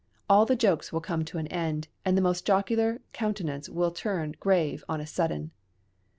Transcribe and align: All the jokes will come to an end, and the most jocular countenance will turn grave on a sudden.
All 0.27 0.47
the 0.47 0.55
jokes 0.55 0.91
will 0.91 0.99
come 0.99 1.23
to 1.25 1.37
an 1.37 1.45
end, 1.49 1.87
and 2.03 2.17
the 2.17 2.23
most 2.23 2.43
jocular 2.43 3.01
countenance 3.13 3.69
will 3.69 3.91
turn 3.91 4.33
grave 4.39 4.83
on 4.89 4.99
a 4.99 5.05
sudden. 5.05 5.51